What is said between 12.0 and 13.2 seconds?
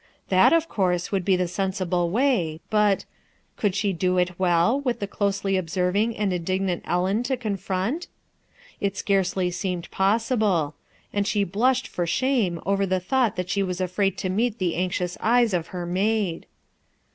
shanio over the